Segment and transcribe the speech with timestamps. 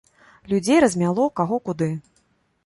[0.53, 1.91] Людзей размяло каго куды.